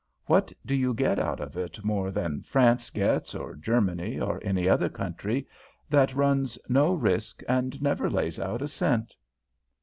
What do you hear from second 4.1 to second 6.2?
or any other country, that